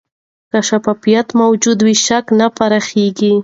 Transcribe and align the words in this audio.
که 0.51 0.59
شفافیت 0.67 1.27
موجود 1.41 1.79
وي، 1.85 1.95
شک 2.05 2.25
نه 2.39 2.47
پراخېږي. 2.57 3.33